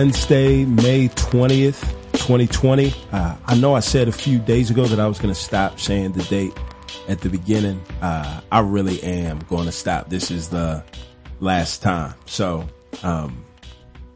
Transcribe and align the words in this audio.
Wednesday, 0.00 0.64
May 0.64 1.08
20th, 1.08 1.82
2020. 2.12 2.94
Uh, 3.12 3.36
I 3.44 3.54
know 3.54 3.74
I 3.74 3.80
said 3.80 4.08
a 4.08 4.12
few 4.12 4.38
days 4.38 4.70
ago 4.70 4.86
that 4.86 4.98
I 4.98 5.06
was 5.06 5.18
going 5.18 5.28
to 5.28 5.38
stop 5.38 5.78
saying 5.78 6.12
the 6.12 6.22
date 6.22 6.58
at 7.06 7.20
the 7.20 7.28
beginning. 7.28 7.84
Uh, 8.00 8.40
I 8.50 8.60
really 8.60 9.02
am 9.02 9.40
going 9.40 9.66
to 9.66 9.72
stop. 9.72 10.08
This 10.08 10.30
is 10.30 10.48
the 10.48 10.82
last 11.38 11.82
time. 11.82 12.14
So, 12.24 12.66
um, 13.02 13.44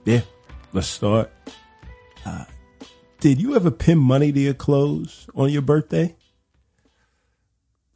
yeah, 0.07 0.23
let's 0.73 0.87
start. 0.87 1.31
Uh, 2.25 2.47
did 3.21 3.39
you 3.39 3.55
ever 3.55 3.71
pin 3.71 3.99
money 3.99 4.33
to 4.33 4.41
your 4.41 4.55
clothes 4.55 5.29
on 5.35 5.51
your 5.51 5.61
birthday? 5.61 6.17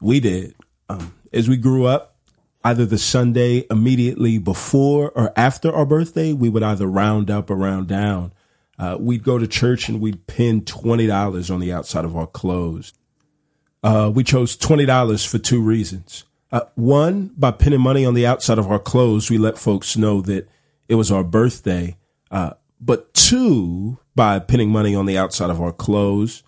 We 0.02 0.20
did. 0.20 0.54
Um, 0.90 1.14
as 1.32 1.48
we 1.48 1.56
grew 1.56 1.86
up, 1.86 2.17
either 2.64 2.84
the 2.84 2.98
Sunday 2.98 3.64
immediately 3.70 4.38
before 4.38 5.10
or 5.10 5.32
after 5.36 5.72
our 5.72 5.86
birthday, 5.86 6.32
we 6.32 6.48
would 6.48 6.62
either 6.62 6.86
round 6.86 7.30
up 7.30 7.50
or 7.50 7.56
round 7.56 7.88
down. 7.88 8.32
Uh, 8.78 8.96
we'd 8.98 9.24
go 9.24 9.38
to 9.38 9.46
church 9.46 9.88
and 9.88 10.00
we'd 10.00 10.26
pin 10.26 10.62
$20 10.62 11.52
on 11.52 11.60
the 11.60 11.72
outside 11.72 12.04
of 12.04 12.16
our 12.16 12.26
clothes. 12.26 12.92
Uh, 13.82 14.10
we 14.12 14.24
chose 14.24 14.56
$20 14.56 15.26
for 15.26 15.38
two 15.38 15.60
reasons. 15.62 16.24
Uh, 16.50 16.60
one, 16.74 17.30
by 17.36 17.50
pinning 17.50 17.80
money 17.80 18.04
on 18.04 18.14
the 18.14 18.26
outside 18.26 18.58
of 18.58 18.70
our 18.70 18.78
clothes, 18.78 19.30
we 19.30 19.38
let 19.38 19.58
folks 19.58 19.96
know 19.96 20.20
that 20.22 20.48
it 20.88 20.94
was 20.94 21.12
our 21.12 21.24
birthday. 21.24 21.96
Uh, 22.30 22.52
but 22.80 23.12
two, 23.14 23.98
by 24.14 24.38
pinning 24.38 24.70
money 24.70 24.94
on 24.94 25.06
the 25.06 25.18
outside 25.18 25.50
of 25.50 25.60
our 25.60 25.72
clothes, 25.72 26.42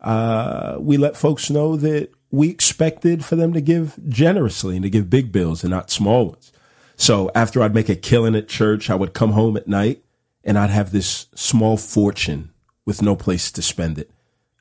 uh, 0.00 0.76
we 0.78 0.96
let 0.96 1.16
folks 1.16 1.50
know 1.50 1.76
that 1.76 2.10
we 2.30 2.48
expected 2.48 3.24
for 3.24 3.36
them 3.36 3.52
to 3.52 3.60
give 3.60 3.98
generously 4.08 4.76
and 4.76 4.82
to 4.82 4.90
give 4.90 5.10
big 5.10 5.32
bills 5.32 5.64
and 5.64 5.70
not 5.70 5.90
small 5.90 6.26
ones. 6.26 6.52
So 6.96 7.30
after 7.34 7.62
I'd 7.62 7.74
make 7.74 7.88
a 7.88 7.96
killing 7.96 8.34
at 8.34 8.48
church, 8.48 8.90
I 8.90 8.94
would 8.94 9.14
come 9.14 9.32
home 9.32 9.56
at 9.56 9.66
night 9.66 10.04
and 10.44 10.58
I'd 10.58 10.70
have 10.70 10.92
this 10.92 11.26
small 11.34 11.76
fortune 11.76 12.52
with 12.84 13.02
no 13.02 13.16
place 13.16 13.50
to 13.52 13.62
spend 13.62 13.98
it. 13.98 14.10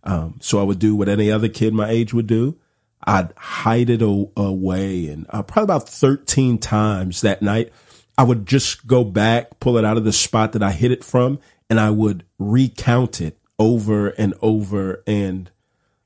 Um, 0.04 0.40
so 0.42 0.60
I 0.60 0.64
would 0.64 0.80
do 0.80 0.96
what 0.96 1.10
any 1.10 1.32
other 1.32 1.50
kid 1.50 1.74
my 1.74 1.90
age 1.90 2.14
would 2.14 2.28
do. 2.28 2.58
I'd 3.04 3.34
hide 3.38 3.90
it 3.90 4.02
a- 4.02 4.30
away 4.36 5.08
and 5.08 5.26
uh, 5.30 5.44
probably 5.44 5.66
about 5.76 5.90
13 5.90 6.58
times 6.58 7.22
that 7.22 7.42
night. 7.42 7.72
I 8.18 8.24
would 8.24 8.46
just 8.46 8.88
go 8.88 9.04
back, 9.04 9.60
pull 9.60 9.78
it 9.78 9.86
out 9.86 9.98
of 9.98 10.04
the 10.04 10.12
spot 10.12 10.54
that 10.54 10.64
I 10.64 10.72
hid 10.72 10.92
it 10.92 11.04
from, 11.04 11.40
and 11.70 11.80
I 11.80 11.90
would 11.90 12.26
recount 12.38 13.22
it 13.22 13.38
over 13.58 14.10
and 14.10 14.34
over 14.42 15.04
and 15.06 15.50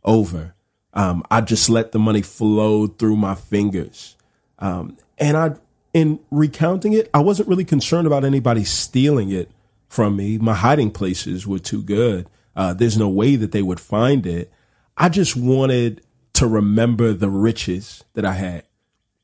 over. 0.03 0.56
Um, 0.94 1.23
I 1.31 1.41
just 1.41 1.69
let 1.69 1.91
the 1.91 1.99
money 1.99 2.22
flow 2.22 2.88
through 2.88 3.16
my 3.16 3.36
fingers. 3.36 4.16
Um, 4.59 4.97
and 5.17 5.35
I, 5.35 5.55
in 5.94 6.19
recounting 6.31 6.94
it, 6.94 7.09
I 7.13 7.19
wasn't 7.19 7.50
really 7.50 7.66
concerned 7.66 8.08
about 8.08 8.23
anybody 8.23 8.63
stealing 8.63 9.31
it 9.31 9.52
from 9.88 10.16
me. 10.16 10.38
My 10.38 10.53
hiding 10.53 10.91
places 10.91 11.47
were 11.47 11.59
too 11.59 11.81
good. 11.81 12.27
Uh, 12.55 12.73
there's 12.73 12.97
no 12.97 13.09
way 13.09 13.35
that 13.35 13.52
they 13.52 13.61
would 13.61 13.80
find 13.80 14.25
it. 14.25 14.52
I 14.95 15.09
just 15.09 15.35
wanted 15.35 16.02
to 16.33 16.47
remember 16.47 17.13
the 17.13 17.30
riches 17.30 18.03
that 18.13 18.25
I 18.25 18.33
had. 18.33 18.63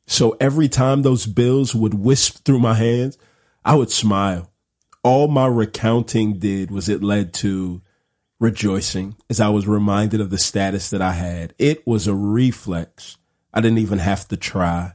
So 0.07 0.35
every 0.39 0.67
time 0.67 1.01
those 1.01 1.27
bills 1.27 1.75
would 1.75 1.93
wisp 1.93 2.43
through 2.43 2.59
my 2.59 2.73
hands, 2.73 3.17
I 3.63 3.75
would 3.75 3.91
smile. 3.91 4.51
All 5.03 5.27
my 5.27 5.45
recounting 5.45 6.39
did 6.39 6.71
was 6.71 6.89
it 6.89 7.03
led 7.03 7.33
to 7.35 7.81
rejoicing 8.39 9.15
as 9.29 9.39
I 9.39 9.49
was 9.49 9.67
reminded 9.67 10.21
of 10.21 10.29
the 10.29 10.37
status 10.37 10.89
that 10.89 11.01
I 11.01 11.11
had. 11.11 11.53
It 11.59 11.85
was 11.85 12.07
a 12.07 12.15
reflex. 12.15 13.17
I 13.53 13.61
didn't 13.61 13.79
even 13.79 13.99
have 13.99 14.27
to 14.29 14.37
try. 14.37 14.93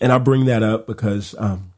And 0.00 0.12
I 0.12 0.18
bring 0.18 0.46
that 0.46 0.62
up 0.62 0.86
because 0.86 1.34
um, 1.38 1.72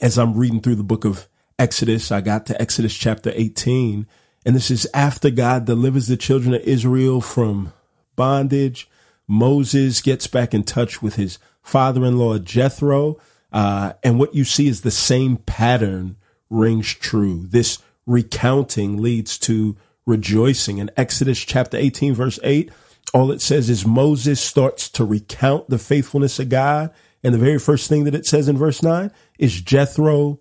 as 0.00 0.18
I'm 0.18 0.34
reading 0.34 0.60
through 0.60 0.76
the 0.76 0.82
book 0.84 1.04
of 1.04 1.28
Exodus, 1.58 2.10
I 2.10 2.20
got 2.20 2.46
to 2.46 2.60
Exodus 2.60 2.94
chapter 2.94 3.32
18, 3.34 4.06
and 4.46 4.56
this 4.56 4.70
is 4.70 4.86
after 4.94 5.30
God 5.30 5.64
delivers 5.64 6.06
the 6.06 6.16
children 6.16 6.54
of 6.54 6.62
Israel 6.62 7.20
from 7.20 7.72
bondage. 8.16 8.88
Moses 9.28 10.00
gets 10.00 10.26
back 10.26 10.54
in 10.54 10.62
touch 10.62 11.02
with 11.02 11.16
his 11.16 11.38
father 11.62 12.04
in 12.04 12.18
law, 12.18 12.38
Jethro. 12.38 13.18
Uh, 13.52 13.92
and 14.02 14.18
what 14.18 14.34
you 14.34 14.44
see 14.44 14.66
is 14.66 14.80
the 14.80 14.90
same 14.90 15.36
pattern 15.36 16.16
rings 16.48 16.92
true. 16.94 17.46
This 17.48 17.78
recounting 18.06 19.00
leads 19.00 19.38
to 19.38 19.76
rejoicing. 20.06 20.78
In 20.78 20.90
Exodus 20.96 21.38
chapter 21.38 21.76
18, 21.76 22.14
verse 22.14 22.38
8, 22.42 22.70
all 23.14 23.30
it 23.30 23.42
says 23.42 23.68
is 23.68 23.86
Moses 23.86 24.40
starts 24.40 24.88
to 24.90 25.04
recount 25.04 25.68
the 25.68 25.78
faithfulness 25.78 26.38
of 26.38 26.48
God. 26.48 26.92
And 27.22 27.34
the 27.34 27.38
very 27.38 27.58
first 27.58 27.88
thing 27.88 28.04
that 28.04 28.14
it 28.14 28.26
says 28.26 28.48
in 28.48 28.58
verse 28.58 28.82
9 28.82 29.12
is 29.38 29.60
Jethro 29.60 30.40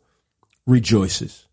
rejoices, 0.66 1.47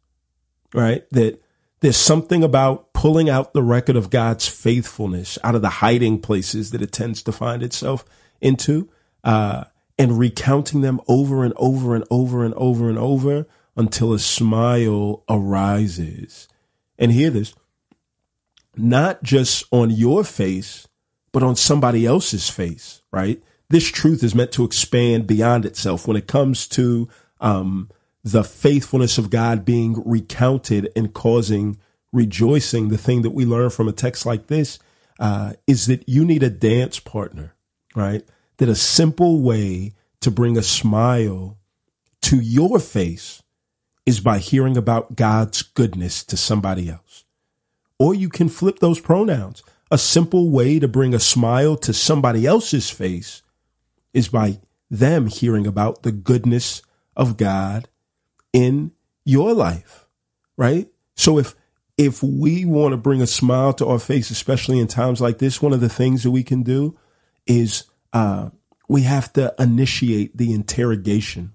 right? 0.73 1.09
That 1.11 1.43
there's 1.81 1.97
something 1.97 2.43
about 2.43 2.93
pulling 2.93 3.29
out 3.29 3.53
the 3.53 3.63
record 3.63 3.97
of 3.97 4.11
God's 4.11 4.49
faithfulness 4.49 5.39
out 5.45 5.55
of 5.55 5.63
the 5.63 5.69
hiding 5.69 6.21
places 6.21 6.71
that 6.71 6.83
it 6.83 6.93
tends 6.93 7.23
to 7.23 7.33
find 7.33 7.63
itself 7.63 8.05
into, 8.41 8.89
uh, 9.23 9.65
and 9.99 10.19
recounting 10.19 10.81
them 10.81 11.01
over 11.09 11.45
and 11.45 11.53
over 11.57 11.95
and 11.95 12.05
over 12.11 12.45
and 12.45 12.55
over 12.55 12.89
and 12.89 12.99
over 12.99 13.47
until 13.79 14.13
a 14.13 14.19
smile 14.19 15.23
arises. 15.29 16.49
And 16.99 17.13
hear 17.13 17.31
this 17.31 17.55
not 18.77 19.23
just 19.23 19.65
on 19.71 19.91
your 19.91 20.23
face, 20.23 20.87
but 21.33 21.43
on 21.43 21.57
somebody 21.57 22.07
else's 22.07 22.49
face, 22.49 23.03
right? 23.13 23.43
This 23.71 23.91
truth 23.91 24.23
is 24.23 24.35
meant 24.35 24.53
to 24.53 24.65
expand 24.65 25.27
beyond 25.27 25.65
itself 25.65 26.07
when 26.07 26.17
it 26.17 26.27
comes 26.27 26.67
to 26.69 27.09
um, 27.41 27.91
the 28.23 28.45
faithfulness 28.45 29.19
of 29.19 29.31
God 29.31 29.65
being 29.65 30.03
recounted 30.05 30.91
and 30.95 31.13
causing 31.13 31.79
rejoicing. 32.13 32.89
The 32.89 32.99
thing 32.99 33.23
that 33.23 33.31
we 33.31 33.45
learn 33.45 33.71
from 33.71 33.89
a 33.89 33.93
text 33.93 34.25
like 34.25 34.47
this 34.47 34.79
uh, 35.19 35.55
is 35.67 35.87
that 35.87 36.09
you 36.09 36.25
need 36.25 36.43
a 36.43 36.51
dance 36.51 37.01
partner, 37.01 37.55
right? 37.95 38.25
That 38.59 38.69
a 38.69 38.75
simple 38.75 39.41
way 39.43 39.95
to 40.21 40.31
bring 40.31 40.57
a 40.57 40.63
smile 40.63 41.59
to 42.23 42.37
your 42.41 42.79
face 42.79 43.43
is 44.09 44.21
by 44.21 44.39
hearing 44.39 44.75
about 44.75 45.17
God's 45.17 45.61
goodness 45.61 46.25
to 46.25 46.35
somebody 46.35 46.89
else. 46.89 47.27
Or 47.99 48.15
you 48.15 48.31
can 48.31 48.49
flip 48.49 48.79
those 48.79 49.01
pronouns. 49.01 49.63
A 49.91 49.99
simple 49.99 50.49
way 50.49 50.79
to 50.79 50.89
bring 50.89 51.13
a 51.13 51.19
smile 51.19 51.77
to 51.77 51.93
somebody 51.93 52.47
else's 52.47 52.89
face 52.89 53.43
is 54.15 54.29
by 54.29 54.61
them 54.91 55.27
hearing 55.27 55.67
about 55.67 56.05
the 56.05 56.13
goodness 56.13 56.81
of 57.15 57.37
God 57.37 57.87
in 58.55 58.93
your 59.27 59.53
life, 59.53 60.07
right? 60.57 60.89
So 61.15 61.39
if 61.39 61.55
if 61.99 62.23
we 62.23 62.65
want 62.65 62.93
to 62.93 62.97
bring 62.97 63.21
a 63.21 63.27
smile 63.27 63.75
to 63.75 63.87
our 63.89 63.99
face, 63.99 64.31
especially 64.31 64.79
in 64.79 64.87
times 64.87 65.21
like 65.21 65.37
this, 65.37 65.61
one 65.61 65.75
of 65.75 65.83
the 65.83 65.89
things 65.91 66.23
that 66.23 66.31
we 66.31 66.43
can 66.43 66.63
do 66.63 66.99
is 67.47 67.85
uh, 68.15 68.49
we 68.89 69.03
have 69.03 69.35
to 69.35 69.55
initiate 69.59 70.35
the 70.35 70.55
interrogation 70.55 71.53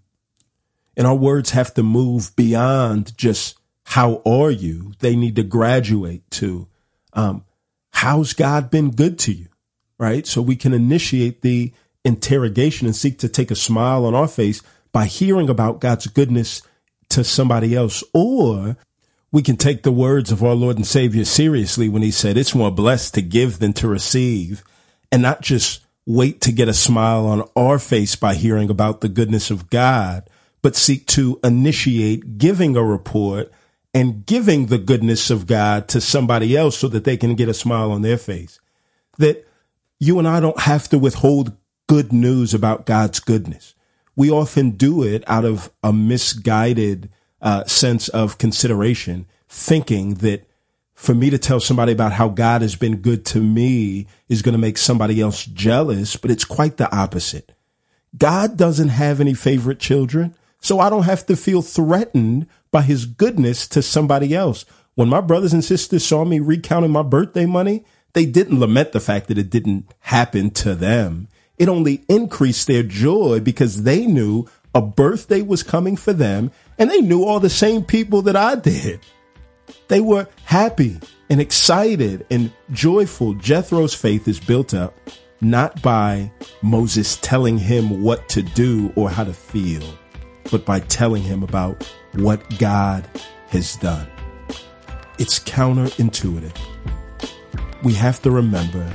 and 0.95 1.07
our 1.07 1.15
words 1.15 1.51
have 1.51 1.73
to 1.75 1.83
move 1.83 2.35
beyond 2.35 3.17
just 3.17 3.57
how 3.85 4.21
are 4.25 4.51
you? 4.51 4.93
They 4.99 5.15
need 5.15 5.35
to 5.35 5.43
graduate 5.43 6.29
to 6.31 6.67
um, 7.13 7.45
how's 7.91 8.33
God 8.33 8.69
been 8.69 8.91
good 8.91 9.19
to 9.19 9.33
you? 9.33 9.47
Right? 9.97 10.25
So 10.25 10.41
we 10.41 10.55
can 10.55 10.73
initiate 10.73 11.41
the 11.41 11.73
interrogation 12.03 12.87
and 12.87 12.95
seek 12.95 13.19
to 13.19 13.29
take 13.29 13.51
a 13.51 13.55
smile 13.55 14.05
on 14.05 14.15
our 14.15 14.27
face 14.27 14.61
by 14.91 15.05
hearing 15.05 15.49
about 15.49 15.79
God's 15.79 16.07
goodness 16.07 16.61
to 17.09 17.23
somebody 17.23 17.75
else. 17.75 18.03
Or 18.13 18.75
we 19.31 19.41
can 19.41 19.57
take 19.57 19.83
the 19.83 19.91
words 19.91 20.31
of 20.31 20.43
our 20.43 20.53
Lord 20.53 20.77
and 20.77 20.85
Savior 20.85 21.25
seriously 21.25 21.89
when 21.89 22.01
he 22.01 22.11
said, 22.11 22.37
It's 22.37 22.55
more 22.55 22.71
blessed 22.71 23.15
to 23.15 23.21
give 23.21 23.59
than 23.59 23.73
to 23.73 23.87
receive, 23.87 24.63
and 25.11 25.21
not 25.21 25.41
just 25.41 25.83
wait 26.05 26.41
to 26.41 26.51
get 26.51 26.67
a 26.67 26.73
smile 26.73 27.25
on 27.25 27.49
our 27.55 27.79
face 27.79 28.15
by 28.15 28.35
hearing 28.35 28.69
about 28.69 29.01
the 29.01 29.09
goodness 29.09 29.49
of 29.49 29.69
God, 29.69 30.29
but 30.63 30.75
seek 30.75 31.05
to 31.05 31.39
initiate 31.43 32.39
giving 32.39 32.75
a 32.75 32.83
report 32.83 33.51
and 33.93 34.25
giving 34.25 34.65
the 34.65 34.79
goodness 34.79 35.29
of 35.29 35.45
God 35.45 35.87
to 35.89 36.01
somebody 36.01 36.57
else 36.57 36.77
so 36.79 36.87
that 36.87 37.03
they 37.03 37.17
can 37.17 37.35
get 37.35 37.49
a 37.49 37.53
smile 37.53 37.91
on 37.91 38.01
their 38.01 38.17
face. 38.17 38.59
That 39.19 39.47
you 39.99 40.17
and 40.17 40.27
I 40.27 40.39
don't 40.39 40.61
have 40.61 40.89
to 40.89 40.97
withhold 40.97 41.55
good 41.87 42.11
news 42.11 42.55
about 42.55 42.87
God's 42.87 43.19
goodness. 43.19 43.75
We 44.15 44.31
often 44.31 44.71
do 44.71 45.03
it 45.03 45.23
out 45.27 45.45
of 45.45 45.71
a 45.83 45.93
misguided 45.93 47.09
uh, 47.41 47.65
sense 47.65 48.07
of 48.09 48.37
consideration, 48.37 49.27
thinking 49.49 50.15
that 50.15 50.47
for 50.93 51.13
me 51.13 51.29
to 51.29 51.37
tell 51.37 51.59
somebody 51.59 51.91
about 51.91 52.13
how 52.13 52.29
God 52.29 52.61
has 52.61 52.75
been 52.75 52.97
good 52.97 53.25
to 53.27 53.41
me 53.41 54.07
is 54.29 54.41
going 54.41 54.53
to 54.53 54.59
make 54.59 54.77
somebody 54.77 55.19
else 55.19 55.45
jealous, 55.45 56.15
but 56.15 56.31
it's 56.31 56.45
quite 56.45 56.77
the 56.77 56.93
opposite. 56.95 57.51
God 58.17 58.55
doesn't 58.55 58.89
have 58.89 59.19
any 59.19 59.33
favorite 59.33 59.79
children. 59.79 60.35
So 60.63 60.79
I 60.79 60.89
don't 60.89 61.03
have 61.03 61.25
to 61.25 61.35
feel 61.35 61.61
threatened 61.61 62.47
by 62.71 62.81
his 62.81 63.05
goodness 63.05 63.67
to 63.67 63.81
somebody 63.81 64.33
else. 64.33 64.65
When 64.95 65.09
my 65.09 65.19
brothers 65.19 65.53
and 65.53 65.63
sisters 65.63 66.05
saw 66.05 66.23
me 66.23 66.39
recounting 66.39 66.91
my 66.91 67.01
birthday 67.01 67.45
money, 67.45 67.83
they 68.13 68.25
didn't 68.25 68.59
lament 68.59 68.93
the 68.93 69.01
fact 69.01 69.27
that 69.27 69.37
it 69.37 69.49
didn't 69.49 69.93
happen 69.99 70.51
to 70.51 70.73
them. 70.73 71.27
It 71.57 71.67
only 71.67 72.05
increased 72.07 72.67
their 72.67 72.81
joy 72.81 73.41
because 73.41 73.83
they 73.83 74.05
knew 74.05 74.47
a 74.73 74.81
birthday 74.81 75.41
was 75.41 75.63
coming 75.63 75.97
for 75.97 76.13
them 76.13 76.49
and 76.79 76.89
they 76.89 77.01
knew 77.01 77.25
all 77.25 77.41
the 77.41 77.49
same 77.49 77.83
people 77.83 78.21
that 78.23 78.37
I 78.37 78.55
did. 78.55 79.01
They 79.89 79.99
were 79.99 80.29
happy 80.45 80.99
and 81.29 81.41
excited 81.41 82.25
and 82.31 82.53
joyful. 82.71 83.33
Jethro's 83.33 83.93
faith 83.93 84.29
is 84.29 84.39
built 84.39 84.73
up 84.73 84.95
not 85.43 85.81
by 85.81 86.31
Moses 86.61 87.17
telling 87.17 87.57
him 87.57 88.01
what 88.01 88.29
to 88.29 88.41
do 88.41 88.93
or 88.95 89.09
how 89.09 89.25
to 89.25 89.33
feel, 89.33 89.83
but 90.51 90.65
by 90.65 90.79
telling 90.79 91.23
him 91.23 91.43
about 91.43 91.89
what 92.13 92.59
God 92.59 93.07
has 93.47 93.75
done. 93.77 94.07
It's 95.19 95.39
counterintuitive. 95.39 96.57
We 97.83 97.93
have 97.93 98.21
to 98.23 98.31
remember 98.31 98.91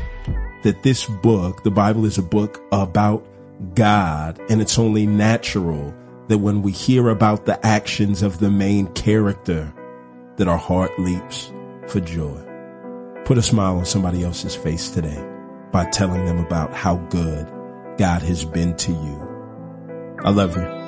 that 0.62 0.82
this 0.82 1.04
book, 1.06 1.62
the 1.62 1.70
Bible 1.70 2.04
is 2.04 2.18
a 2.18 2.22
book 2.22 2.60
about 2.72 3.26
God, 3.74 4.40
and 4.50 4.60
it's 4.60 4.78
only 4.78 5.06
natural 5.06 5.94
that 6.28 6.38
when 6.38 6.62
we 6.62 6.72
hear 6.72 7.08
about 7.08 7.46
the 7.46 7.64
actions 7.64 8.22
of 8.22 8.38
the 8.38 8.50
main 8.50 8.86
character, 8.94 9.72
that 10.36 10.48
our 10.48 10.58
heart 10.58 10.96
leaps 10.98 11.52
for 11.86 12.00
joy. 12.00 12.44
Put 13.24 13.38
a 13.38 13.42
smile 13.42 13.78
on 13.78 13.84
somebody 13.84 14.22
else's 14.22 14.54
face 14.54 14.90
today 14.90 15.24
by 15.72 15.88
telling 15.90 16.24
them 16.24 16.38
about 16.38 16.72
how 16.72 16.96
good 17.10 17.46
God 17.98 18.22
has 18.22 18.44
been 18.44 18.76
to 18.76 18.92
you. 18.92 20.16
I 20.24 20.30
love 20.30 20.56
you. 20.56 20.87